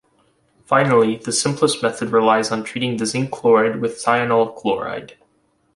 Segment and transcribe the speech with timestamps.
[0.65, 5.13] Finally, the simplest method relies on treating the zinc chloride with thionyl chloride.